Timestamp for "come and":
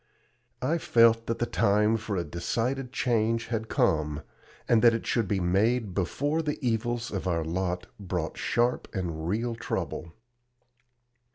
3.69-4.81